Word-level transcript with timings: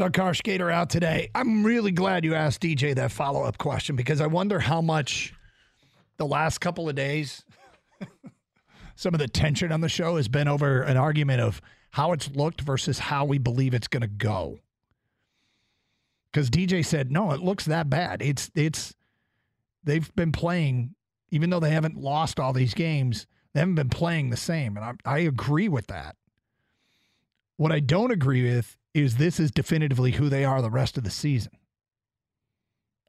Doug 0.00 0.34
Skater 0.34 0.70
out 0.70 0.88
today. 0.88 1.28
I'm 1.34 1.62
really 1.62 1.90
glad 1.90 2.24
you 2.24 2.34
asked 2.34 2.62
DJ 2.62 2.94
that 2.94 3.12
follow 3.12 3.42
up 3.42 3.58
question 3.58 3.96
because 3.96 4.22
I 4.22 4.26
wonder 4.28 4.58
how 4.58 4.80
much 4.80 5.34
the 6.16 6.24
last 6.24 6.58
couple 6.62 6.88
of 6.88 6.94
days, 6.94 7.44
some 8.94 9.12
of 9.12 9.20
the 9.20 9.28
tension 9.28 9.70
on 9.72 9.82
the 9.82 9.90
show 9.90 10.16
has 10.16 10.26
been 10.26 10.48
over 10.48 10.80
an 10.80 10.96
argument 10.96 11.42
of 11.42 11.60
how 11.90 12.12
it's 12.12 12.30
looked 12.30 12.62
versus 12.62 12.98
how 12.98 13.26
we 13.26 13.36
believe 13.36 13.74
it's 13.74 13.88
going 13.88 14.00
to 14.00 14.06
go. 14.06 14.58
Because 16.32 16.48
DJ 16.48 16.82
said, 16.82 17.12
no, 17.12 17.32
it 17.32 17.40
looks 17.40 17.66
that 17.66 17.90
bad. 17.90 18.22
It's, 18.22 18.50
it's, 18.54 18.94
they've 19.84 20.10
been 20.14 20.32
playing, 20.32 20.94
even 21.30 21.50
though 21.50 21.60
they 21.60 21.72
haven't 21.72 21.98
lost 21.98 22.40
all 22.40 22.54
these 22.54 22.72
games, 22.72 23.26
they 23.52 23.60
haven't 23.60 23.74
been 23.74 23.90
playing 23.90 24.30
the 24.30 24.38
same. 24.38 24.78
And 24.78 24.86
I, 24.86 24.94
I 25.04 25.18
agree 25.18 25.68
with 25.68 25.88
that. 25.88 26.16
What 27.60 27.72
I 27.72 27.80
don't 27.80 28.10
agree 28.10 28.42
with 28.42 28.78
is 28.94 29.16
this 29.16 29.38
is 29.38 29.50
definitively 29.50 30.12
who 30.12 30.30
they 30.30 30.46
are 30.46 30.62
the 30.62 30.70
rest 30.70 30.96
of 30.96 31.04
the 31.04 31.10
season. 31.10 31.52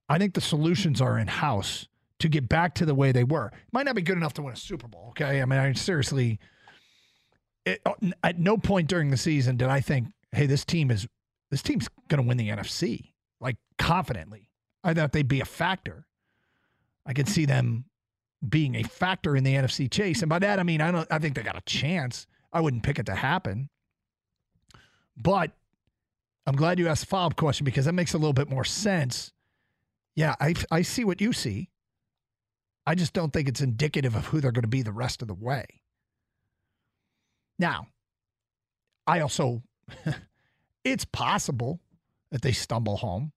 I 0.09 0.17
think 0.17 0.33
the 0.33 0.41
solutions 0.41 0.99
are 0.99 1.17
in 1.17 1.27
house 1.27 1.87
to 2.19 2.27
get 2.27 2.49
back 2.49 2.75
to 2.75 2.85
the 2.85 2.93
way 2.93 3.13
they 3.13 3.23
were. 3.23 3.53
Might 3.71 3.85
not 3.85 3.95
be 3.95 4.01
good 4.01 4.17
enough 4.17 4.33
to 4.33 4.41
win 4.41 4.51
a 4.51 4.57
Super 4.57 4.89
Bowl, 4.89 5.05
okay? 5.11 5.41
I 5.41 5.45
mean, 5.45 5.57
I 5.57 5.71
seriously, 5.71 6.37
it, 7.65 7.79
uh, 7.85 7.93
at 8.25 8.39
no 8.39 8.57
point 8.57 8.89
during 8.89 9.09
the 9.09 9.15
season 9.15 9.55
did 9.55 9.69
I 9.69 9.79
think, 9.79 10.07
hey, 10.33 10.47
this 10.47 10.65
team 10.65 10.91
is 10.91 11.07
this 11.49 11.61
team's 11.61 11.87
going 12.09 12.21
to 12.21 12.27
win 12.27 12.35
the 12.35 12.49
NFC 12.49 13.13
like 13.39 13.55
confidently. 13.77 14.49
I 14.83 14.93
thought 14.93 15.13
they'd 15.13 15.29
be 15.29 15.39
a 15.39 15.45
factor. 15.45 16.07
I 17.05 17.13
could 17.13 17.29
see 17.29 17.45
them 17.45 17.85
being 18.49 18.75
a 18.75 18.83
factor 18.83 19.37
in 19.37 19.45
the 19.45 19.55
NFC 19.55 19.89
chase, 19.89 20.21
and 20.21 20.27
by 20.27 20.39
that 20.39 20.59
I 20.59 20.63
mean 20.63 20.81
I 20.81 20.91
don't. 20.91 21.07
I 21.09 21.19
think 21.19 21.35
they 21.35 21.41
got 21.41 21.57
a 21.57 21.61
chance. 21.61 22.27
I 22.51 22.59
wouldn't 22.59 22.83
pick 22.83 22.99
it 22.99 23.05
to 23.05 23.15
happen, 23.15 23.69
but 25.21 25.51
I'm 26.45 26.55
glad 26.55 26.79
you 26.79 26.87
asked 26.87 27.01
the 27.01 27.07
follow 27.07 27.27
up 27.27 27.35
question 27.35 27.65
because 27.65 27.85
that 27.85 27.93
makes 27.93 28.13
a 28.13 28.17
little 28.17 28.33
bit 28.33 28.49
more 28.49 28.63
sense. 28.63 29.31
Yeah, 30.15 30.35
I 30.39 30.53
I 30.69 30.81
see 30.81 31.03
what 31.03 31.21
you 31.21 31.33
see. 31.33 31.69
I 32.85 32.95
just 32.95 33.13
don't 33.13 33.31
think 33.31 33.47
it's 33.47 33.61
indicative 33.61 34.15
of 34.15 34.27
who 34.27 34.41
they're 34.41 34.51
going 34.51 34.63
to 34.63 34.67
be 34.67 34.81
the 34.81 34.91
rest 34.91 35.21
of 35.21 35.27
the 35.27 35.33
way. 35.33 35.65
Now, 37.59 37.87
I 39.05 39.19
also, 39.19 39.61
it's 40.83 41.05
possible 41.05 41.79
that 42.31 42.41
they 42.41 42.51
stumble 42.51 42.97
home. 42.97 43.33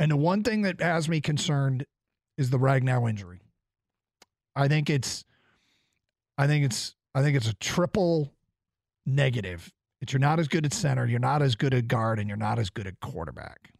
And 0.00 0.10
the 0.10 0.16
one 0.16 0.42
thing 0.42 0.62
that 0.62 0.80
has 0.80 1.08
me 1.08 1.20
concerned 1.20 1.86
is 2.36 2.50
the 2.50 2.58
Ragnow 2.58 3.08
injury. 3.08 3.40
I 4.56 4.66
think 4.66 4.90
it's, 4.90 5.24
I 6.36 6.46
think 6.46 6.64
it's, 6.64 6.96
I 7.14 7.22
think 7.22 7.36
it's 7.36 7.48
a 7.48 7.54
triple 7.54 8.32
negative. 9.06 9.72
That 10.00 10.12
you're 10.12 10.20
not 10.20 10.40
as 10.40 10.48
good 10.48 10.64
at 10.64 10.72
center, 10.72 11.06
you're 11.06 11.20
not 11.20 11.42
as 11.42 11.54
good 11.54 11.74
at 11.74 11.86
guard, 11.86 12.18
and 12.18 12.26
you're 12.26 12.38
not 12.38 12.58
as 12.58 12.70
good 12.70 12.86
at 12.86 12.98
quarterback. 13.00 13.70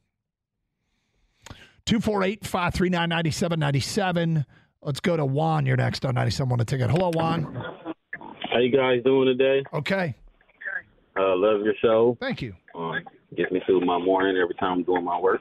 248 1.87 2.47
539 2.47 3.09
9797. 3.09 4.45
Let's 4.83 5.01
go 5.01 5.17
to 5.17 5.25
Juan. 5.25 5.67
You're 5.67 5.77
next 5.77 6.05
on 6.05 6.15
97 6.15 6.49
Want 6.49 6.63
a 6.63 6.65
Ticket. 6.65 6.91
Hello, 6.91 7.11
Juan. 7.15 7.45
How 8.53 8.59
you 8.59 8.71
guys 8.71 9.03
doing 9.03 9.27
today? 9.27 9.65
Okay. 9.73 10.15
Uh, 11.19 11.37
love 11.37 11.63
your 11.63 11.75
show. 11.83 12.17
Thank 12.21 12.43
you. 12.43 12.55
Um, 12.75 13.01
gets 13.37 13.51
me 13.51 13.61
through 13.67 13.81
my 13.85 13.99
morning 13.99 14.37
every 14.37 14.55
time 14.55 14.79
I'm 14.79 14.83
doing 14.85 15.05
my 15.05 15.19
work. 15.19 15.41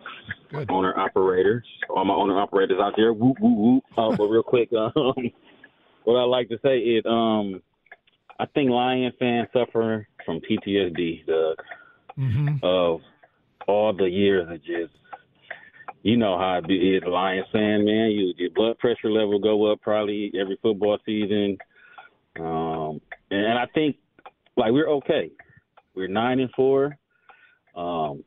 Good. 0.49 0.69
Owner 0.71 0.97
operators, 0.97 1.65
all 1.89 2.05
my 2.05 2.13
owner 2.13 2.39
operators 2.39 2.79
out 2.81 2.93
there. 2.97 3.13
Whoop 3.13 3.37
whoop 3.39 3.57
whoop. 3.57 3.83
Uh, 3.97 4.15
but 4.15 4.27
real 4.27 4.43
quick, 4.43 4.69
um, 4.77 5.31
what 6.03 6.15
I 6.15 6.23
like 6.23 6.49
to 6.49 6.57
say 6.63 6.79
is, 6.79 7.03
um, 7.05 7.61
I 8.39 8.45
think 8.47 8.69
Lion 8.71 9.11
fans 9.19 9.49
suffer 9.53 10.07
from 10.25 10.39
PTSD, 10.41 11.25
Doug, 11.25 11.57
Mm-hmm. 12.17 12.55
of 12.63 12.99
all 13.67 13.93
the 13.93 14.09
years 14.09 14.47
of 14.49 14.57
just, 14.63 14.93
you 16.03 16.17
know 16.17 16.37
how 16.37 16.57
it 16.57 16.67
be- 16.67 16.95
is, 16.95 17.03
Lions 17.07 17.47
fan, 17.51 17.85
man. 17.85 18.11
You 18.11 18.33
your 18.37 18.49
blood 18.49 18.77
pressure 18.77 19.09
level 19.11 19.39
go 19.39 19.71
up 19.71 19.79
probably 19.81 20.31
every 20.39 20.57
football 20.61 20.97
season, 21.05 21.57
um, 22.39 22.99
and 23.31 23.57
I 23.57 23.65
think 23.73 23.95
like 24.57 24.71
we're 24.73 24.89
okay. 24.89 25.31
We're 25.95 26.07
nine 26.07 26.39
and 26.39 26.49
four, 26.55 26.97
um, 27.75 28.23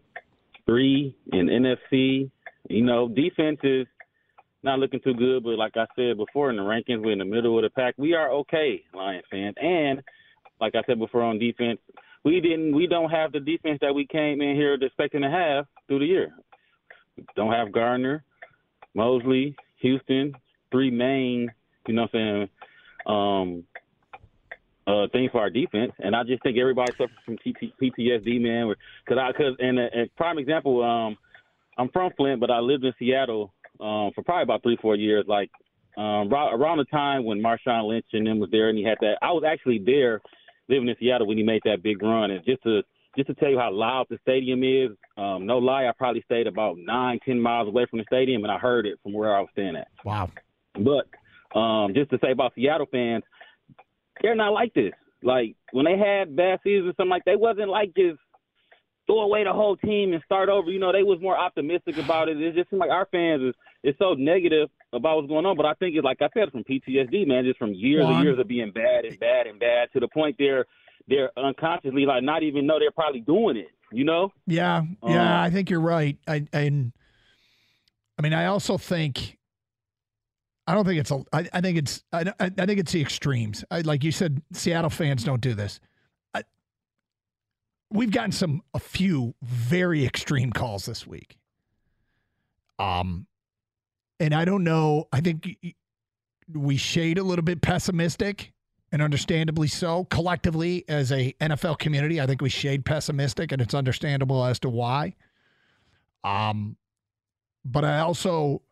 three 0.66 1.14
in 1.32 1.46
NFC. 1.48 2.30
You 2.70 2.84
know, 2.84 3.08
defense 3.08 3.58
is 3.62 3.86
not 4.62 4.78
looking 4.78 5.00
too 5.00 5.14
good, 5.14 5.42
but 5.42 5.58
like 5.58 5.76
I 5.76 5.86
said 5.96 6.16
before 6.16 6.50
in 6.50 6.56
the 6.56 6.62
rankings, 6.62 7.02
we're 7.02 7.12
in 7.12 7.18
the 7.18 7.24
middle 7.24 7.58
of 7.58 7.62
the 7.62 7.70
pack. 7.70 7.94
We 7.96 8.14
are 8.14 8.30
okay, 8.30 8.82
Lions 8.94 9.24
fans, 9.30 9.54
and 9.60 10.02
like 10.60 10.74
I 10.74 10.82
said 10.86 10.98
before 10.98 11.22
on 11.22 11.38
defense, 11.38 11.80
we 12.24 12.40
didn't, 12.40 12.74
we 12.74 12.86
don't 12.86 13.10
have 13.10 13.32
the 13.32 13.40
defense 13.40 13.78
that 13.82 13.94
we 13.94 14.06
came 14.06 14.40
in 14.40 14.54
here 14.54 14.74
expecting 14.74 15.22
to 15.22 15.30
have 15.30 15.66
through 15.88 16.00
the 16.00 16.06
year. 16.06 16.32
We 17.16 17.24
don't 17.34 17.52
have 17.52 17.72
Gardner, 17.72 18.22
Moseley, 18.94 19.56
Houston, 19.80 20.34
three 20.70 20.90
main, 20.90 21.50
you 21.88 21.94
know 21.94 22.02
what 22.02 22.20
I'm 22.20 22.48
saying, 22.48 22.48
um, 23.06 23.64
uh, 24.86 25.06
thing 25.12 25.28
for 25.30 25.40
our 25.40 25.50
defense, 25.50 25.92
and 25.98 26.14
I 26.14 26.22
just 26.24 26.42
think 26.42 26.58
everybody 26.58 26.92
suffers 26.92 27.10
from 27.24 27.36
PT, 27.36 27.72
PTSD, 27.80 28.40
man. 28.40 28.72
Because 29.04 29.20
I, 29.20 29.32
cause, 29.32 29.56
and 29.58 29.78
a, 29.78 29.86
a 30.02 30.10
prime 30.16 30.38
example, 30.38 30.82
um, 30.82 31.16
I'm 31.78 31.88
from 31.90 32.12
Flint, 32.16 32.40
but 32.40 32.50
I 32.50 32.58
lived 32.58 32.84
in 32.84 32.92
Seattle 32.98 33.52
um, 33.82 34.12
for 34.14 34.22
probably 34.22 34.44
about 34.44 34.62
three, 34.62 34.78
four 34.80 34.96
years. 34.96 35.24
Like 35.26 35.50
um, 35.96 36.32
around, 36.32 36.60
around 36.60 36.78
the 36.78 36.84
time 36.84 37.24
when 37.24 37.42
Marshawn 37.42 37.88
Lynch 37.88 38.06
and 38.12 38.26
them 38.26 38.38
was 38.38 38.50
there, 38.50 38.68
and 38.68 38.78
he 38.78 38.84
had 38.84 38.98
that. 39.00 39.16
I 39.20 39.32
was 39.32 39.42
actually 39.46 39.82
there, 39.84 40.20
living 40.68 40.88
in 40.88 40.96
Seattle 40.98 41.26
when 41.26 41.36
he 41.36 41.42
made 41.42 41.62
that 41.64 41.82
big 41.82 42.02
run, 42.02 42.30
and 42.30 42.44
just 42.44 42.62
to 42.62 42.82
just 43.16 43.28
to 43.28 43.34
tell 43.34 43.50
you 43.50 43.58
how 43.58 43.70
loud 43.70 44.06
the 44.08 44.18
stadium 44.22 44.62
is. 44.62 44.96
Um, 45.18 45.44
no 45.44 45.58
lie, 45.58 45.86
I 45.86 45.92
probably 45.96 46.22
stayed 46.22 46.46
about 46.46 46.76
nine, 46.78 47.18
ten 47.26 47.40
miles 47.40 47.68
away 47.68 47.86
from 47.90 47.98
the 47.98 48.06
stadium, 48.06 48.44
and 48.44 48.52
I 48.52 48.58
heard 48.58 48.86
it 48.86 48.98
from 49.02 49.12
where 49.12 49.36
I 49.36 49.40
was 49.40 49.50
staying 49.52 49.76
at. 49.76 49.88
Wow. 50.04 50.30
But 50.74 51.58
um, 51.58 51.92
just 51.94 52.10
to 52.10 52.18
say 52.22 52.32
about 52.32 52.54
Seattle 52.54 52.86
fans, 52.90 53.24
they're 54.22 54.34
not 54.34 54.52
like 54.52 54.72
this. 54.72 54.92
Like 55.22 55.56
when 55.72 55.84
they 55.84 55.98
had 55.98 56.34
bad 56.34 56.60
seasons 56.64 56.88
or 56.88 56.94
something 56.96 57.10
like 57.10 57.24
they 57.24 57.36
wasn't 57.36 57.68
like 57.68 57.94
just 57.94 58.18
throw 59.06 59.20
away 59.20 59.44
the 59.44 59.52
whole 59.52 59.76
team 59.76 60.12
and 60.12 60.22
start 60.24 60.48
over. 60.48 60.70
You 60.70 60.78
know, 60.78 60.92
they 60.92 61.02
was 61.02 61.20
more 61.20 61.36
optimistic 61.36 61.98
about 61.98 62.28
it. 62.28 62.40
It 62.40 62.54
just 62.54 62.70
seemed 62.70 62.80
like 62.80 62.90
our 62.90 63.08
fans 63.10 63.42
is 63.42 63.54
is 63.82 63.94
so 63.98 64.14
negative 64.14 64.68
about 64.92 65.16
what's 65.16 65.28
going 65.28 65.46
on. 65.46 65.56
But 65.56 65.66
I 65.66 65.74
think 65.74 65.96
it's 65.96 66.04
like 66.04 66.22
I 66.22 66.28
said 66.34 66.50
from 66.52 66.64
PTSD, 66.64 67.26
man, 67.26 67.44
just 67.44 67.58
from 67.58 67.74
years 67.74 68.04
and 68.06 68.22
years 68.22 68.38
of 68.38 68.48
being 68.48 68.70
bad 68.72 69.04
and 69.04 69.18
bad 69.18 69.46
and 69.46 69.58
bad 69.58 69.88
to 69.92 70.00
the 70.00 70.08
point 70.08 70.36
they're 70.38 70.66
they're 71.08 71.30
unconsciously 71.36 72.06
like 72.06 72.22
not 72.22 72.42
even 72.42 72.66
know 72.66 72.78
they're 72.78 72.90
probably 72.90 73.20
doing 73.20 73.56
it. 73.56 73.68
You 73.90 74.04
know? 74.04 74.32
Yeah, 74.46 74.78
Um, 74.78 75.12
yeah, 75.12 75.42
I 75.42 75.50
think 75.50 75.68
you're 75.68 75.80
right. 75.80 76.16
I 76.26 76.46
and 76.52 76.92
I 78.18 78.22
mean, 78.22 78.32
I 78.32 78.46
also 78.46 78.78
think 78.78 79.38
I 80.66 80.74
don't 80.74 80.84
think 80.84 81.00
it's 81.00 81.10
a. 81.10 81.22
I, 81.32 81.48
I 81.52 81.60
think 81.60 81.78
it's. 81.78 82.04
I, 82.12 82.32
I 82.38 82.50
I 82.58 82.66
think 82.66 82.78
it's 82.78 82.92
the 82.92 83.00
extremes. 83.00 83.64
I, 83.70 83.80
like 83.80 84.04
you 84.04 84.12
said, 84.12 84.42
Seattle 84.52 84.90
fans 84.90 85.24
don't 85.24 85.40
do 85.40 85.54
this. 85.54 85.80
I, 86.34 86.44
we've 87.90 88.12
gotten 88.12 88.32
some 88.32 88.62
a 88.72 88.78
few 88.78 89.34
very 89.42 90.06
extreme 90.06 90.52
calls 90.52 90.86
this 90.86 91.06
week. 91.06 91.36
Um, 92.78 93.26
and 94.22 94.32
I 94.32 94.44
don't 94.44 94.62
know. 94.62 95.08
I 95.12 95.20
think 95.20 95.58
we 96.54 96.76
shade 96.76 97.18
a 97.18 97.24
little 97.24 97.42
bit 97.42 97.60
pessimistic, 97.60 98.52
and 98.92 99.02
understandably 99.02 99.66
so. 99.66 100.04
Collectively, 100.04 100.84
as 100.86 101.10
a 101.10 101.32
NFL 101.40 101.80
community, 101.80 102.20
I 102.20 102.26
think 102.26 102.40
we 102.40 102.48
shade 102.48 102.84
pessimistic, 102.84 103.50
and 103.50 103.60
it's 103.60 103.74
understandable 103.74 104.44
as 104.44 104.60
to 104.60 104.68
why. 104.68 105.16
Um, 106.22 106.76
but 107.64 107.84
I 107.84 107.98
also, 107.98 108.62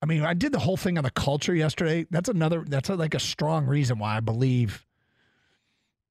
I 0.00 0.06
mean, 0.06 0.22
I 0.22 0.34
did 0.34 0.52
the 0.52 0.60
whole 0.60 0.76
thing 0.76 0.98
on 0.98 1.02
the 1.02 1.10
culture 1.10 1.54
yesterday. 1.54 2.06
That's 2.08 2.28
another. 2.28 2.64
That's 2.64 2.88
a, 2.90 2.94
like 2.94 3.16
a 3.16 3.20
strong 3.20 3.66
reason 3.66 3.98
why 3.98 4.18
I 4.18 4.20
believe 4.20 4.86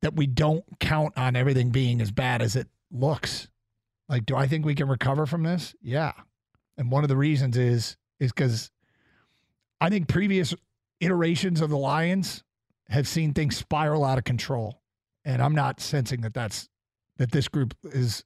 that 0.02 0.18
we 0.18 0.28
don't 0.28 0.66
count 0.82 1.18
on 1.18 1.38
everything 1.38 1.70
being 1.70 2.02
as 2.02 2.12
bad 2.12 2.42
as 2.42 2.58
it 2.58 2.68
looks. 2.92 3.48
Like, 4.10 4.26
do 4.26 4.36
I 4.36 4.48
think 4.48 4.66
we 4.66 4.76
can 4.76 4.90
recover 4.90 5.26
from 5.26 5.44
this? 5.44 5.76
Yeah. 5.82 6.12
And 6.78 6.92
one 6.92 7.06
of 7.06 7.10
the 7.10 7.18
reasons 7.18 7.56
is 7.56 7.96
is 8.20 8.32
because 8.32 8.72
I 9.82 9.90
think 9.90 10.08
previous 10.08 10.54
iterations 11.00 11.62
of 11.62 11.70
the 11.70 11.78
Lions 11.78 12.44
have 12.90 13.08
seen 13.08 13.34
things 13.34 13.56
spiral 13.58 14.04
out 14.04 14.18
of 14.18 14.24
control, 14.24 14.82
and 15.24 15.42
I'm 15.42 15.56
not 15.56 15.80
sensing 15.80 16.22
that 16.22 16.34
that's 16.34 16.70
that 17.18 17.32
this 17.32 17.48
group 17.48 17.76
is 17.84 18.24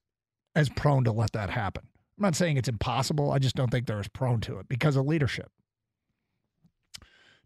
as 0.56 0.70
prone 0.70 1.04
to 1.04 1.12
let 1.12 1.32
that 1.34 1.50
happen. 1.50 1.84
I'm 2.18 2.22
not 2.22 2.36
saying 2.36 2.58
it's 2.58 2.70
impossible. 2.70 3.32
I 3.32 3.40
just 3.40 3.56
don't 3.56 3.72
think 3.72 3.88
they're 3.88 4.00
as 4.00 4.08
prone 4.08 4.40
to 4.42 4.60
it 4.60 4.68
because 4.70 4.96
of 4.96 5.06
leadership. 5.06 5.52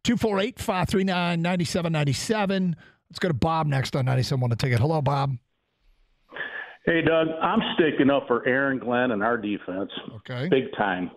248 0.03 0.59
539 0.59 1.41
9797. 1.41 2.75
Let's 3.09 3.19
go 3.19 3.29
to 3.29 3.33
Bob 3.33 3.67
next 3.67 3.95
on 3.95 4.05
97 4.05 4.41
Want 4.41 4.51
to 4.51 4.57
Ticket. 4.57 4.79
Hello, 4.79 5.01
Bob. 5.01 5.37
Hey, 6.85 7.01
Doug, 7.01 7.27
I'm 7.41 7.59
sticking 7.75 8.09
up 8.09 8.27
for 8.27 8.47
Aaron 8.47 8.79
Glenn 8.79 9.11
and 9.11 9.21
our 9.23 9.37
defense 9.37 9.91
Okay. 10.17 10.47
big 10.49 10.65
time, 10.77 11.11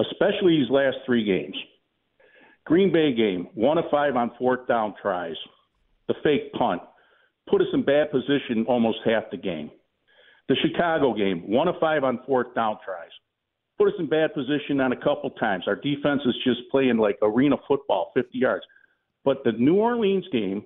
especially 0.00 0.58
these 0.58 0.70
last 0.70 0.96
three 1.06 1.24
games. 1.24 1.56
Green 2.66 2.92
Bay 2.92 3.14
game, 3.14 3.48
one 3.54 3.78
of 3.78 3.84
five 3.90 4.16
on 4.16 4.30
fourth 4.38 4.66
down 4.68 4.94
tries, 5.00 5.36
the 6.08 6.14
fake 6.22 6.52
punt, 6.52 6.82
put 7.48 7.60
us 7.60 7.66
in 7.72 7.84
bad 7.84 8.10
position 8.10 8.64
almost 8.68 8.98
half 9.04 9.24
the 9.30 9.36
game. 9.36 9.70
The 10.48 10.56
Chicago 10.56 11.14
game, 11.14 11.48
one 11.50 11.68
of 11.68 11.76
five 11.80 12.04
on 12.04 12.20
fourth 12.26 12.54
down 12.54 12.78
tries. 12.84 13.10
Put 13.78 13.88
us 13.88 13.94
in 13.98 14.08
bad 14.08 14.34
position 14.34 14.80
on 14.80 14.92
a 14.92 14.96
couple 14.96 15.30
times. 15.30 15.64
Our 15.66 15.76
defense 15.76 16.20
is 16.26 16.34
just 16.44 16.60
playing 16.70 16.98
like 16.98 17.18
arena 17.22 17.56
football, 17.66 18.12
50 18.14 18.36
yards. 18.36 18.64
But 19.24 19.38
the 19.44 19.52
New 19.52 19.76
Orleans 19.76 20.26
game, 20.32 20.64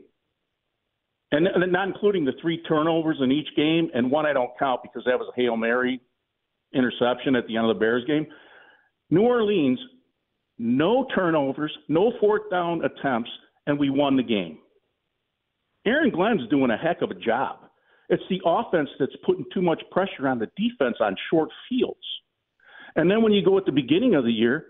and, 1.30 1.48
not 1.70 1.88
including 1.88 2.24
the 2.24 2.32
three 2.40 2.62
turnovers 2.62 3.18
in 3.20 3.32
each 3.32 3.48
game, 3.56 3.90
and 3.94 4.10
one 4.10 4.26
I 4.26 4.32
don't 4.32 4.50
count 4.58 4.82
because 4.82 5.04
that 5.06 5.18
was 5.18 5.28
a 5.32 5.40
Hail 5.40 5.56
Mary 5.56 6.00
interception 6.72 7.36
at 7.36 7.46
the 7.46 7.56
end 7.56 7.68
of 7.68 7.76
the 7.76 7.80
Bears 7.80 8.04
game. 8.06 8.26
New 9.14 9.22
Orleans, 9.22 9.78
no 10.58 11.06
turnovers, 11.14 11.72
no 11.88 12.12
fourth 12.20 12.50
down 12.50 12.82
attempts, 12.84 13.30
and 13.66 13.78
we 13.78 13.88
won 13.88 14.16
the 14.16 14.22
game. 14.24 14.58
Aaron 15.86 16.10
Glenn's 16.10 16.48
doing 16.50 16.72
a 16.72 16.76
heck 16.76 17.00
of 17.00 17.12
a 17.12 17.14
job. 17.14 17.58
It's 18.08 18.22
the 18.28 18.40
offense 18.44 18.88
that's 18.98 19.14
putting 19.24 19.44
too 19.54 19.62
much 19.62 19.80
pressure 19.92 20.26
on 20.26 20.40
the 20.40 20.50
defense 20.56 20.96
on 21.00 21.14
short 21.30 21.48
fields. 21.68 22.04
And 22.96 23.08
then 23.08 23.22
when 23.22 23.32
you 23.32 23.44
go 23.44 23.56
at 23.56 23.66
the 23.66 23.72
beginning 23.72 24.16
of 24.16 24.24
the 24.24 24.32
year, 24.32 24.66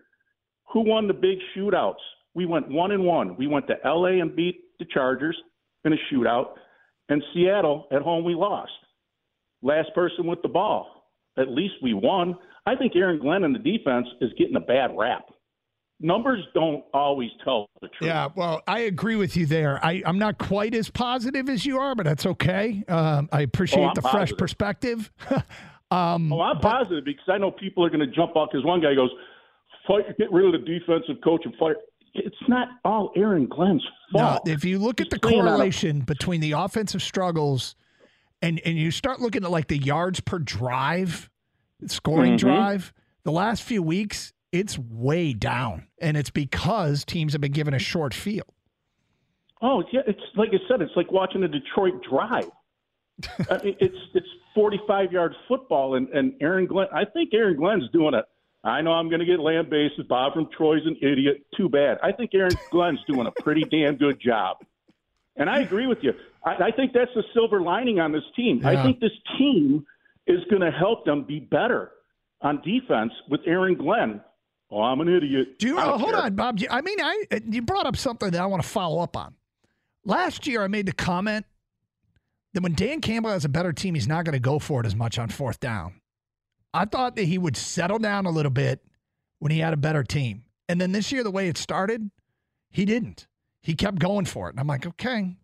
who 0.73 0.81
won 0.81 1.09
the 1.09 1.15
big 1.15 1.39
shootouts? 1.57 2.03
We 2.35 2.45
went 2.45 2.69
one 2.69 2.91
and 2.91 3.05
one. 3.05 3.37
We 3.37 3.47
went 3.47 3.67
to 3.69 3.77
LA 3.85 4.21
and 4.21 4.37
beat 4.37 4.61
the 4.79 4.87
Chargers 4.93 5.37
in 5.85 5.93
a 5.93 5.97
shootout, 6.13 6.55
and 7.09 7.23
Seattle 7.33 7.87
at 7.93 8.03
home 8.03 8.25
we 8.25 8.35
lost. 8.35 8.73
Last 9.63 9.89
person 9.95 10.27
with 10.27 10.43
the 10.43 10.49
ball. 10.49 11.05
At 11.39 11.49
least 11.49 11.75
we 11.83 11.95
won. 11.95 12.37
I 12.67 12.77
think 12.77 12.97
Aaron 12.97 13.19
Glenn 13.19 13.45
and 13.45 13.55
the 13.55 13.59
defense 13.59 14.07
is 14.21 14.31
getting 14.39 14.57
a 14.57 14.61
bad 14.61 14.91
rap 14.97 15.27
numbers 16.01 16.45
don't 16.55 16.85
always 16.93 17.31
tell 17.43 17.69
the 17.81 17.89
truth. 17.89 18.09
Yeah, 18.09 18.29
well, 18.35 18.63
I 18.67 18.81
agree 18.81 19.17
with 19.17 19.37
you 19.37 19.47
there. 19.47 19.85
I, 19.85 20.03
I'm 20.05 20.19
not 20.19 20.39
quite 20.39 20.75
as 20.75 20.91
positive 20.91 21.49
as 21.49 21.65
you 21.65 21.79
are, 21.79 21.95
but 21.95 22.05
that's 22.05 22.27
okay. 22.27 22.85
Um, 22.89 23.29
I 23.33 23.43
appreciate 23.43 23.85
oh, 23.85 23.93
the 23.95 24.03
fresh 24.03 24.33
perspective. 24.37 25.11
um, 25.91 26.33
oh, 26.33 26.41
I'm 26.41 26.59
but, 26.61 26.63
positive 26.63 27.05
because 27.05 27.29
I 27.29 27.39
know 27.39 27.51
people 27.51 27.85
are 27.85 27.91
going 27.91 28.01
to 28.01 28.15
jump 28.15 28.37
off 28.37 28.51
because 28.53 28.65
one 28.65 28.81
guy 28.81 28.95
goes, 28.95 29.11
"Fight, 29.87 30.05
get 30.19 30.33
rid 30.33 30.55
of 30.55 30.61
the 30.61 30.67
defensive 30.67 31.17
coach 31.25 31.43
and 31.45 31.55
fire." 31.57 31.77
It's 32.17 32.37
not 32.47 32.69
all 32.85 33.11
Aaron 33.17 33.49
Glenn's 33.49 33.85
fault. 34.13 34.47
No, 34.47 34.53
if 34.53 34.65
you 34.65 34.79
look 34.79 35.01
He's 35.01 35.07
at 35.07 35.11
the 35.11 35.19
correlation 35.19 36.01
between 36.03 36.41
the 36.41 36.53
offensive 36.53 37.03
struggles 37.03 37.75
and 38.41 38.61
and 38.65 38.79
you 38.79 38.91
start 38.91 39.21
looking 39.21 39.43
at 39.43 39.51
like 39.51 39.67
the 39.67 39.79
yards 39.79 40.21
per 40.21 40.39
drive, 40.39 41.29
scoring 41.91 42.37
mm-hmm. 42.37 42.49
drive, 42.49 42.93
the 43.25 43.33
last 43.33 43.63
few 43.63 43.83
weeks 43.83 44.33
it's 44.55 44.79
way 44.79 45.33
down, 45.33 45.89
and 46.01 46.17
it's 46.17 46.31
because 46.31 47.05
teams 47.05 47.33
have 47.33 47.41
been 47.41 47.51
given 47.51 47.75
a 47.75 47.79
short 47.81 48.15
field. 48.15 48.49
Oh 49.61 49.83
yeah, 49.93 50.03
it's 50.07 50.21
like 50.37 50.51
I 50.51 50.59
said, 50.69 50.81
it's 50.81 50.95
like 50.95 51.11
watching 51.11 51.43
a 51.43 51.49
Detroit 51.49 51.95
drive. 52.09 52.51
I 53.51 53.63
mean, 53.65 53.77
it's 53.81 53.97
it's 54.15 54.29
45 54.55 55.11
yard 55.11 55.35
football, 55.49 55.97
and 55.97 56.09
and 56.11 56.35
Aaron 56.41 56.67
Glenn. 56.67 56.87
I 56.95 57.05
think 57.05 57.35
Aaron 57.35 57.57
Glenn's 57.57 57.91
doing 57.93 58.15
it. 58.15 58.25
I 58.63 58.81
know 58.81 58.93
I'm 58.93 59.09
going 59.09 59.21
to 59.21 59.27
get 59.27 59.41
lambasted. 59.41 60.09
Bob 60.09 60.35
from 60.35 60.49
Troy's 60.57 60.87
an 60.87 60.97
idiot. 61.03 61.45
Too 61.57 61.69
bad. 61.69 61.99
I 62.03 62.13
think 62.13 62.31
Aaron 62.33 62.53
Glenn's 62.71 63.01
doing 63.07 63.27
a 63.27 63.43
pretty 63.43 63.63
damn 63.63 63.97
good 63.97 64.21
job. 64.25 64.59
And 65.37 65.51
I 65.51 65.61
agree 65.61 65.87
with 65.87 65.99
you. 66.03 66.13
I, 66.45 66.67
I 66.67 66.71
think 66.71 66.93
that's 66.93 67.11
the 67.15 67.25
silver 67.35 67.61
lining 67.61 68.01
on 68.01 68.13
this 68.13 68.23
team. 68.37 68.61
Yeah. 68.63 68.71
I 68.71 68.83
think 68.83 69.01
this 69.01 69.13
team 69.37 69.85
is 70.27 70.41
going 70.51 70.63
to 70.63 70.71
help 70.71 71.05
them 71.05 71.25
be 71.25 71.41
better 71.41 71.91
on 72.41 72.63
defense 72.63 73.13
with 73.29 73.41
Aaron 73.47 73.75
Glenn. 73.75 74.21
Oh, 74.71 74.83
I'm 74.83 75.01
an 75.01 75.09
idiot. 75.09 75.59
Do 75.59 75.69
you 75.69 75.79
hold 75.79 76.15
on, 76.15 76.35
Bob? 76.35 76.59
I 76.71 76.81
mean, 76.81 77.01
I 77.01 77.25
you 77.49 77.63
brought 77.63 77.87
up 77.87 77.97
something 77.97 78.31
that 78.31 78.41
I 78.41 78.47
want 78.47 78.63
to 78.63 78.69
follow 78.69 79.01
up 79.01 79.17
on. 79.17 79.35
Last 80.05 80.47
year, 80.47 80.63
I 80.63 80.69
made 80.69 80.87
the 80.87 80.93
comment 80.93 81.47
that 82.53 82.63
when 82.63 82.75
Dan 82.75 83.01
Campbell 83.01 83.31
has 83.31 83.45
a 83.45 83.49
better 83.49 83.73
team, 83.73 83.95
he's 83.95 84.09
not 84.09 84.25
going 84.25 84.33
to 84.33 84.41
go 84.41 84.59
for 84.59 84.81
it 84.81 84.87
as 84.87 84.95
much 84.95 85.19
on 85.19 85.29
fourth 85.29 85.61
down. 85.61 86.01
I 86.73 86.87
thought 86.87 87.17
that 87.17 87.25
he 87.25 87.39
would 87.39 87.57
settle 87.57 87.99
down 87.99 88.27
a 88.27 88.31
little 88.31 88.51
bit 88.51 88.85
when 89.39 89.53
he 89.53 89.61
had 89.61 89.73
a 89.73 89.79
better 89.79 90.03
team. 90.03 90.45
And 90.69 90.81
then 90.81 90.93
this 90.93 91.13
year, 91.13 91.23
the 91.23 91.31
way 91.31 91.49
it 91.49 91.57
started, 91.57 92.11
he 92.71 92.85
didn't. 92.85 93.27
He 93.63 93.75
kept 93.75 93.99
going 93.99 94.25
for 94.25 94.49
it. 94.49 94.53
And 94.53 94.61
I'm 94.61 94.67
like, 94.67 94.87
okay, 94.87 95.37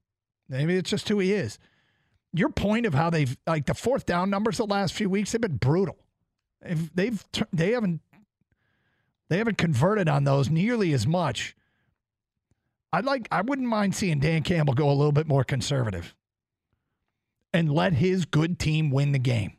maybe 0.48 0.76
it's 0.76 0.90
just 0.90 1.08
who 1.08 1.18
he 1.20 1.32
is. 1.32 1.58
Your 2.32 2.48
point 2.48 2.86
of 2.86 2.94
how 2.94 3.10
they've, 3.10 3.36
like 3.46 3.66
the 3.66 3.74
fourth 3.74 4.06
down 4.06 4.30
numbers 4.30 4.58
the 4.58 4.66
last 4.66 4.94
few 4.94 5.10
weeks 5.10 5.32
have 5.32 5.40
been 5.40 5.56
brutal. 5.56 5.96
They've, 6.62 6.94
they've 6.94 7.24
they 7.52 7.72
haven't 7.72 8.00
they 9.28 9.38
haven't 9.38 9.58
converted 9.58 10.08
on 10.08 10.24
those 10.24 10.50
nearly 10.50 10.92
as 10.92 11.06
much. 11.06 11.56
I'd 12.92 13.04
like 13.04 13.28
I 13.32 13.40
wouldn't 13.40 13.68
mind 13.68 13.94
seeing 13.94 14.18
Dan 14.18 14.42
Campbell 14.42 14.74
go 14.74 14.90
a 14.90 14.92
little 14.92 15.12
bit 15.12 15.26
more 15.26 15.44
conservative 15.44 16.14
and 17.52 17.72
let 17.72 17.94
his 17.94 18.24
good 18.24 18.58
team 18.58 18.90
win 18.90 19.12
the 19.12 19.18
game. 19.18 19.56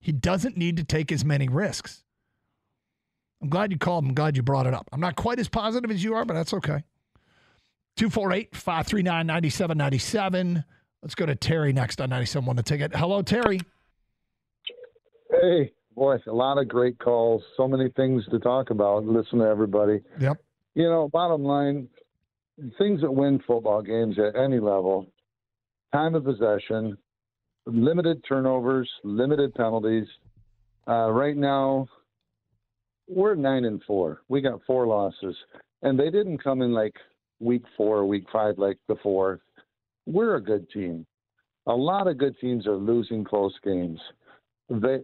He 0.00 0.12
doesn't 0.12 0.56
need 0.56 0.76
to 0.76 0.84
take 0.84 1.12
as 1.12 1.24
many 1.24 1.48
risks. 1.48 2.04
I'm 3.42 3.48
glad 3.48 3.72
you 3.72 3.78
called. 3.78 4.04
I'm 4.04 4.14
glad 4.14 4.36
you 4.36 4.42
brought 4.42 4.66
it 4.66 4.74
up. 4.74 4.88
I'm 4.92 5.00
not 5.00 5.16
quite 5.16 5.38
as 5.38 5.48
positive 5.48 5.90
as 5.90 6.04
you 6.04 6.14
are, 6.14 6.24
but 6.24 6.34
that's 6.34 6.54
okay. 6.54 6.84
248 7.96 8.54
539 8.54 9.26
9797. 9.26 10.64
Let's 11.02 11.14
go 11.14 11.26
to 11.26 11.34
Terry 11.34 11.72
next 11.72 12.00
on 12.00 12.10
97 12.10 12.56
to 12.56 12.62
Ticket. 12.62 12.94
Hello, 12.94 13.22
Terry. 13.22 13.60
Hey 15.30 15.72
boy, 15.94 16.16
a 16.26 16.32
lot 16.32 16.58
of 16.58 16.68
great 16.68 16.98
calls, 16.98 17.42
so 17.56 17.68
many 17.68 17.90
things 17.90 18.24
to 18.30 18.38
talk 18.38 18.70
about. 18.70 19.04
Listen 19.04 19.38
to 19.38 19.44
everybody. 19.44 20.00
Yep. 20.18 20.38
You 20.74 20.84
know, 20.84 21.08
bottom 21.08 21.42
line, 21.42 21.88
things 22.78 23.00
that 23.00 23.10
win 23.10 23.40
football 23.46 23.82
games 23.82 24.16
at 24.18 24.34
any 24.34 24.58
level, 24.58 25.06
time 25.92 26.14
of 26.14 26.24
possession, 26.24 26.96
limited 27.66 28.22
turnovers, 28.28 28.90
limited 29.04 29.54
penalties. 29.54 30.06
Uh, 30.88 31.10
right 31.10 31.36
now, 31.36 31.86
we're 33.08 33.34
nine 33.34 33.64
and 33.64 33.82
four. 33.86 34.22
We 34.28 34.40
got 34.40 34.60
four 34.66 34.86
losses, 34.86 35.36
and 35.82 35.98
they 35.98 36.10
didn't 36.10 36.42
come 36.42 36.62
in 36.62 36.72
like 36.72 36.94
week 37.40 37.62
four 37.76 37.98
or 37.98 38.06
week 38.06 38.24
five 38.32 38.58
like 38.58 38.78
before. 38.86 39.40
We're 40.06 40.36
a 40.36 40.42
good 40.42 40.68
team. 40.70 41.06
A 41.66 41.74
lot 41.74 42.06
of 42.06 42.18
good 42.18 42.36
teams 42.40 42.66
are 42.66 42.76
losing 42.76 43.24
close 43.24 43.54
games. 43.62 44.00
They 44.68 45.00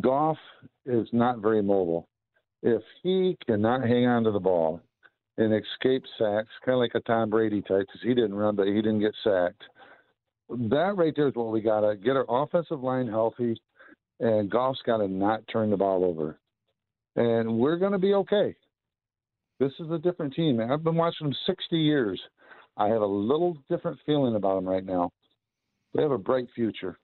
Goff 0.00 0.38
is 0.84 1.08
not 1.12 1.38
very 1.38 1.62
mobile. 1.62 2.08
If 2.62 2.82
he 3.02 3.36
cannot 3.46 3.82
hang 3.82 4.06
on 4.06 4.24
to 4.24 4.32
the 4.32 4.40
ball 4.40 4.80
and 5.38 5.54
escape 5.54 6.02
sacks, 6.18 6.48
kind 6.64 6.74
of 6.74 6.80
like 6.80 6.94
a 6.94 7.00
Tom 7.00 7.30
Brady 7.30 7.60
type, 7.60 7.86
because 7.86 8.00
he 8.02 8.14
didn't 8.14 8.34
run, 8.34 8.56
but 8.56 8.66
he 8.66 8.74
didn't 8.74 9.00
get 9.00 9.14
sacked. 9.22 9.62
That 10.48 10.94
right 10.96 11.12
there 11.14 11.28
is 11.28 11.34
what 11.34 11.52
we 11.52 11.60
got 11.60 11.80
to 11.80 11.96
get 11.96 12.16
our 12.16 12.26
offensive 12.28 12.82
line 12.82 13.06
healthy, 13.06 13.60
and 14.20 14.50
Goff's 14.50 14.80
got 14.84 14.98
to 14.98 15.08
not 15.08 15.46
turn 15.52 15.70
the 15.70 15.76
ball 15.76 16.04
over. 16.04 16.38
And 17.16 17.58
we're 17.58 17.78
going 17.78 17.92
to 17.92 17.98
be 17.98 18.14
okay. 18.14 18.54
This 19.58 19.72
is 19.78 19.90
a 19.90 19.98
different 19.98 20.34
team. 20.34 20.60
I've 20.60 20.84
been 20.84 20.96
watching 20.96 21.28
them 21.28 21.36
60 21.46 21.76
years. 21.76 22.20
I 22.76 22.88
have 22.88 23.02
a 23.02 23.06
little 23.06 23.56
different 23.70 23.98
feeling 24.04 24.34
about 24.34 24.56
them 24.56 24.68
right 24.68 24.84
now. 24.84 25.12
They 25.94 26.02
have 26.02 26.10
a 26.10 26.18
bright 26.18 26.46
future. 26.54 26.98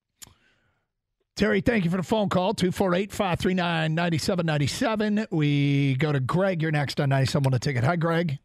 Terry, 1.34 1.62
thank 1.62 1.84
you 1.84 1.90
for 1.90 1.96
the 1.96 2.02
phone 2.02 2.28
call. 2.28 2.52
248 2.52 3.10
539 3.10 3.94
9797. 3.94 5.26
We 5.30 5.94
go 5.94 6.12
to 6.12 6.20
Greg. 6.20 6.60
You're 6.60 6.70
next 6.70 7.00
on 7.00 7.08
97 7.08 7.54
a 7.54 7.58
ticket. 7.58 7.84
Hi, 7.84 7.96
Greg. 7.96 8.38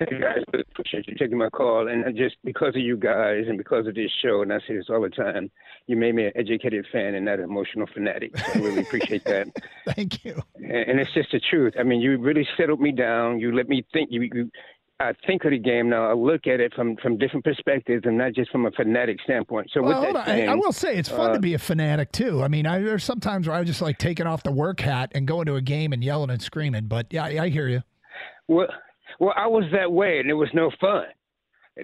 Hey 0.00 0.18
guys, 0.18 0.42
appreciate 0.70 1.06
you 1.08 1.14
taking 1.14 1.36
my 1.36 1.50
call. 1.50 1.86
And 1.88 2.16
just 2.16 2.36
because 2.42 2.70
of 2.70 2.80
you 2.80 2.96
guys 2.96 3.44
and 3.46 3.58
because 3.58 3.86
of 3.86 3.94
this 3.94 4.10
show, 4.22 4.40
and 4.40 4.50
I 4.50 4.58
say 4.66 4.74
this 4.74 4.86
all 4.88 5.02
the 5.02 5.10
time, 5.10 5.50
you 5.88 5.96
made 5.96 6.14
me 6.14 6.24
an 6.24 6.32
educated 6.36 6.86
fan 6.90 7.14
and 7.14 7.26
not 7.26 7.38
an 7.38 7.44
emotional 7.44 7.86
fanatic. 7.92 8.34
So 8.38 8.44
I 8.54 8.62
really 8.64 8.80
appreciate 8.80 9.24
that. 9.24 9.48
Thank 9.94 10.24
you. 10.24 10.42
And 10.54 10.98
it's 10.98 11.12
just 11.12 11.32
the 11.32 11.40
truth. 11.50 11.74
I 11.78 11.82
mean, 11.82 12.00
you 12.00 12.16
really 12.16 12.48
settled 12.56 12.80
me 12.80 12.92
down. 12.92 13.40
You 13.40 13.54
let 13.54 13.68
me 13.68 13.84
think. 13.92 14.08
You, 14.10 14.22
you 14.32 14.50
I 15.00 15.12
think 15.26 15.44
of 15.46 15.50
the 15.50 15.58
game 15.58 15.88
now. 15.88 16.10
I 16.10 16.12
look 16.12 16.46
at 16.46 16.60
it 16.60 16.74
from 16.74 16.96
from 16.96 17.16
different 17.16 17.42
perspectives 17.44 18.02
and 18.04 18.18
not 18.18 18.34
just 18.34 18.50
from 18.50 18.66
a 18.66 18.70
fanatic 18.70 19.18
standpoint. 19.24 19.70
So 19.72 19.82
well, 19.82 20.02
with 20.02 20.12
that 20.12 20.26
saying, 20.26 20.48
I, 20.48 20.52
I, 20.52 20.54
will 20.54 20.72
say 20.72 20.96
it's 20.96 21.08
fun 21.08 21.30
uh, 21.30 21.32
to 21.32 21.40
be 21.40 21.54
a 21.54 21.58
fanatic 21.58 22.12
too. 22.12 22.42
I 22.42 22.48
mean, 22.48 22.66
I, 22.66 22.80
there's 22.80 23.02
sometimes 23.02 23.48
where 23.48 23.56
I 23.56 23.64
just 23.64 23.80
like 23.80 23.96
taking 23.96 24.26
off 24.26 24.42
the 24.42 24.52
work 24.52 24.80
hat 24.80 25.10
and 25.14 25.26
going 25.26 25.46
to 25.46 25.56
a 25.56 25.62
game 25.62 25.94
and 25.94 26.04
yelling 26.04 26.28
and 26.28 26.42
screaming. 26.42 26.86
But 26.86 27.06
yeah, 27.10 27.24
I, 27.24 27.44
I 27.44 27.48
hear 27.48 27.66
you. 27.66 27.82
Well, 28.46 28.68
well, 29.18 29.32
I 29.36 29.46
was 29.46 29.64
that 29.72 29.90
way, 29.90 30.18
and 30.18 30.28
it 30.28 30.34
was 30.34 30.50
no 30.52 30.70
fun. 30.78 31.04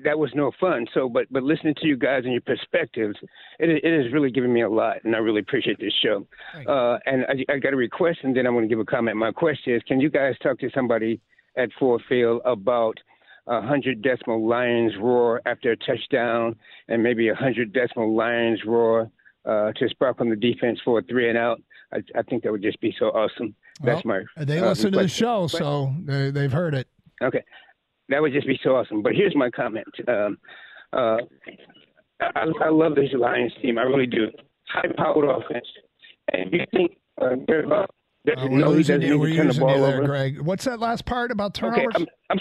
That 0.04 0.18
was 0.18 0.30
no 0.35 0.52
fun. 0.61 0.87
So, 0.92 1.08
but 1.08 1.25
but 1.30 1.42
listening 1.42 1.75
to 1.80 1.87
you 1.87 1.96
guys 1.96 2.25
and 2.25 2.32
your 2.32 2.42
perspectives, 2.42 3.16
it 3.58 3.70
it 3.82 4.04
has 4.04 4.12
really 4.12 4.30
given 4.30 4.52
me 4.52 4.61
a 4.61 4.68
lot, 4.68 4.96
and 5.04 5.16
I 5.16 5.20
really 5.20 5.40
appreciate 5.40 5.78
this 5.80 5.94
show. 6.04 6.26
Uh, 6.68 6.99
and 7.06 7.25
I, 7.28 7.54
I 7.54 7.58
got 7.61 7.73
a 7.73 7.76
request, 7.76 8.18
and 8.25 8.37
then 8.37 8.46
I'm 8.46 8.52
going 8.52 8.68
to 8.68 8.68
give 8.68 8.80
a 8.80 8.85
comment. 8.85 9.16
My 9.16 9.32
question 9.32 9.75
is, 9.75 9.82
can 9.88 10.00
you 10.00 10.11
guys 10.11 10.35
talk 10.42 10.58
to 10.58 10.68
somebody? 10.75 11.18
At 11.56 11.70
Ford 11.78 12.02
Field 12.08 12.42
about 12.44 12.98
a 13.46 13.62
hundred 13.62 14.02
decibel 14.02 14.48
lions 14.48 14.92
roar 15.00 15.40
after 15.46 15.72
a 15.72 15.76
touchdown, 15.76 16.56
and 16.88 17.02
maybe 17.02 17.28
a 17.28 17.34
hundred 17.34 17.72
decibel 17.72 18.14
lions 18.16 18.60
roar 18.66 19.10
uh, 19.44 19.72
to 19.72 19.88
spark 19.88 20.20
on 20.20 20.28
the 20.28 20.36
defense 20.36 20.78
for 20.84 20.98
a 20.98 21.02
three 21.02 21.28
and 21.28 21.38
out. 21.38 21.60
I, 21.92 21.98
I 22.16 22.22
think 22.22 22.42
that 22.42 22.52
would 22.52 22.62
just 22.62 22.80
be 22.80 22.94
so 22.98 23.06
awesome. 23.06 23.54
That's 23.82 24.04
well, 24.04 24.25
my. 24.36 24.44
They 24.44 24.58
uh, 24.58 24.68
listen 24.68 24.92
to 24.92 24.98
the 24.98 25.08
show, 25.08 25.42
but, 25.42 25.58
so 25.58 25.94
they, 26.04 26.30
they've 26.30 26.52
heard 26.52 26.75
it. 26.75 26.88
Okay, 27.22 27.42
that 28.08 28.20
would 28.20 28.32
just 28.32 28.46
be 28.46 28.58
so 28.62 28.76
awesome. 28.76 29.02
But 29.02 29.14
here's 29.14 29.36
my 29.36 29.50
comment. 29.50 29.86
Um, 30.08 30.38
uh, 30.92 31.18
I, 32.20 32.46
I 32.64 32.68
love 32.70 32.94
this 32.96 33.10
Lions 33.14 33.52
team. 33.62 33.78
I 33.78 33.82
really 33.82 34.06
do. 34.06 34.26
high-powered 34.68 35.28
offense, 35.28 35.66
and 36.32 36.52
you 36.52 36.64
think 36.72 36.96
uh, 37.20 37.36
Jared 37.48 37.68
Goff 37.68 37.90
doesn't 38.26 38.52
Uh, 38.52 38.56
know 38.56 38.73
he 38.73 38.78
doesn't 38.83 39.02
you. 39.02 39.18
need 39.18 39.30
to 39.30 39.37
turn 39.37 39.49
the 39.49 39.61
ball 39.61 39.80
there, 39.80 39.97
over? 39.99 40.06
Greg. 40.06 40.40
What's 40.40 40.64
that 40.64 40.80
last 40.80 41.04
part 41.06 41.30
about 41.30 41.61
Okay, 41.62 41.75
turnovers? 41.76 41.95
I'm, 41.97 42.06
I'm, 42.30 42.38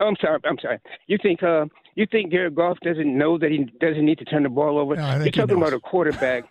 oh, 0.00 0.06
I'm 0.06 0.16
sorry. 0.20 0.38
I'm 0.44 0.58
sorry. 0.60 0.78
You 1.06 1.18
think 1.22 1.42
uh, 1.42 1.66
you 1.94 2.06
think 2.10 2.32
Jared 2.32 2.54
Goff 2.54 2.78
doesn't 2.82 3.16
know 3.18 3.38
that 3.38 3.50
he 3.50 3.64
doesn't 3.80 4.04
need 4.04 4.18
to 4.18 4.24
turn 4.24 4.42
the 4.42 4.48
ball 4.48 4.78
over? 4.78 4.96
No, 4.96 5.16
You're 5.18 5.30
talking 5.30 5.56
about 5.56 5.72
a 5.72 5.80
quarterback. 5.80 6.44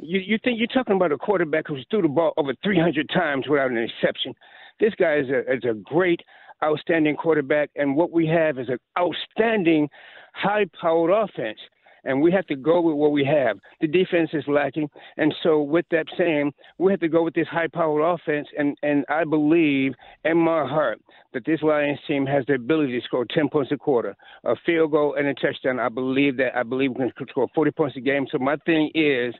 You 0.00 0.18
you 0.20 0.38
think 0.44 0.58
you're 0.58 0.66
talking 0.68 0.96
about 0.96 1.12
a 1.12 1.16
quarterback 1.18 1.68
who's 1.68 1.86
threw 1.90 2.02
the 2.02 2.08
ball 2.08 2.32
over 2.36 2.52
300 2.62 3.08
times 3.08 3.46
without 3.48 3.70
an 3.70 3.78
interception? 3.78 4.34
This 4.80 4.92
guy 4.98 5.16
is 5.16 5.28
a 5.30 5.40
is 5.52 5.64
a 5.64 5.72
great, 5.74 6.20
outstanding 6.62 7.16
quarterback, 7.16 7.70
and 7.76 7.96
what 7.96 8.10
we 8.12 8.26
have 8.26 8.58
is 8.58 8.68
an 8.68 8.78
outstanding, 8.98 9.88
high-powered 10.34 11.10
offense. 11.10 11.58
And 12.06 12.22
we 12.22 12.32
have 12.32 12.46
to 12.46 12.56
go 12.56 12.80
with 12.80 12.96
what 12.96 13.12
we 13.12 13.24
have. 13.24 13.58
The 13.80 13.88
defense 13.88 14.30
is 14.32 14.44
lacking, 14.46 14.88
and 15.16 15.34
so 15.42 15.60
with 15.60 15.86
that 15.90 16.06
saying, 16.16 16.52
we 16.78 16.92
have 16.92 17.00
to 17.00 17.08
go 17.08 17.22
with 17.22 17.34
this 17.34 17.48
high-powered 17.48 18.02
offense. 18.02 18.48
And 18.56 18.76
and 18.82 19.04
I 19.08 19.24
believe 19.24 19.92
in 20.24 20.38
my 20.38 20.66
heart 20.66 21.00
that 21.34 21.44
this 21.44 21.62
Lions 21.62 21.98
team 22.06 22.24
has 22.26 22.44
the 22.46 22.54
ability 22.54 22.98
to 22.98 23.04
score 23.04 23.26
10 23.28 23.48
points 23.48 23.72
a 23.72 23.76
quarter, 23.76 24.16
a 24.44 24.54
field 24.64 24.92
goal 24.92 25.16
and 25.18 25.26
a 25.26 25.34
touchdown. 25.34 25.78
I 25.78 25.88
believe 25.88 26.36
that. 26.38 26.56
I 26.56 26.62
believe 26.62 26.92
we 26.92 27.10
can 27.10 27.26
score 27.28 27.48
40 27.54 27.70
points 27.72 27.96
a 27.96 28.00
game. 28.00 28.26
So 28.30 28.38
my 28.38 28.56
thing 28.64 28.90
is, 28.94 29.34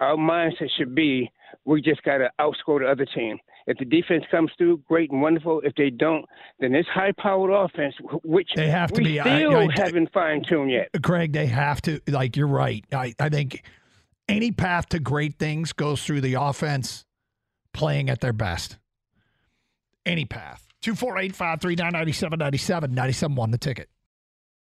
our 0.00 0.16
mindset 0.16 0.70
should 0.76 0.94
be 0.94 1.30
we 1.64 1.80
just 1.80 2.02
got 2.02 2.18
to 2.18 2.30
outscore 2.40 2.80
the 2.80 2.90
other 2.90 3.06
team. 3.06 3.38
If 3.66 3.78
the 3.78 3.84
defense 3.86 4.24
comes 4.30 4.50
through, 4.58 4.78
great 4.86 5.10
and 5.10 5.22
wonderful. 5.22 5.60
If 5.64 5.74
they 5.76 5.88
don't, 5.90 6.24
then 6.60 6.72
this 6.72 6.86
high-powered 6.92 7.50
offense, 7.50 7.94
which 8.22 8.50
They 8.54 8.68
have 8.68 8.92
to 8.92 9.00
we 9.02 9.04
be- 9.14 9.20
I- 9.20 9.38
still 9.38 9.56
I- 9.56 9.68
haven't 9.74 10.12
fine-tuned 10.12 10.70
yet. 10.70 10.90
Craig, 11.02 11.32
they 11.32 11.46
have 11.46 11.80
to. 11.82 12.00
Like 12.06 12.36
you're 12.36 12.46
right. 12.46 12.84
I, 12.92 13.14
I 13.18 13.28
think 13.30 13.62
any 14.28 14.52
path 14.52 14.88
to 14.90 14.98
great 14.98 15.38
things 15.38 15.72
goes 15.72 16.04
through 16.04 16.20
the 16.20 16.34
offense 16.34 17.06
playing 17.72 18.10
at 18.10 18.20
their 18.20 18.32
best. 18.34 18.76
Any 20.04 20.26
path. 20.26 20.66
248 20.82 21.34
539 21.34 21.92
9797 21.92 22.94
97 22.94 23.50
the 23.50 23.56
ticket. 23.58 23.88